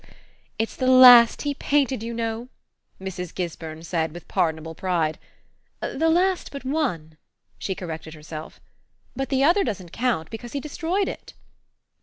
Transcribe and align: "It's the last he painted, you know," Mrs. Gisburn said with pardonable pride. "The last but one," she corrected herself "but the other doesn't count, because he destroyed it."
"It's 0.57 0.75
the 0.75 0.87
last 0.87 1.43
he 1.43 1.53
painted, 1.53 2.01
you 2.01 2.11
know," 2.11 2.49
Mrs. 2.99 3.35
Gisburn 3.35 3.83
said 3.83 4.13
with 4.15 4.27
pardonable 4.27 4.73
pride. 4.73 5.19
"The 5.79 6.09
last 6.09 6.49
but 6.51 6.65
one," 6.65 7.19
she 7.59 7.75
corrected 7.75 8.15
herself 8.15 8.59
"but 9.15 9.29
the 9.29 9.43
other 9.43 9.63
doesn't 9.63 9.91
count, 9.91 10.31
because 10.31 10.53
he 10.53 10.59
destroyed 10.59 11.07
it." 11.07 11.35